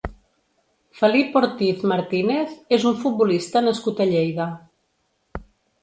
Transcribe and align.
Felip 1.01 1.37
Ortiz 1.41 1.85
Martínez 1.93 2.57
és 2.79 2.89
un 2.93 2.99
futbolista 3.05 3.65
nascut 3.69 4.05
a 4.07 4.11
Lleida. 4.15 4.53